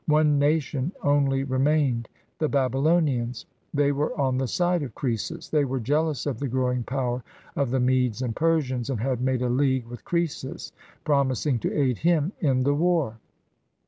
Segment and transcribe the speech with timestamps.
[0.07, 2.09] One nation only remained—
[2.39, 3.45] the Babylonians.
[3.71, 5.49] They were on the side of Croesus.
[5.49, 7.23] They were jealous of the growing power
[7.55, 10.71] of the Medes and Persians, and had made a league with Croesus,
[11.03, 13.19] promising to aid him in the war.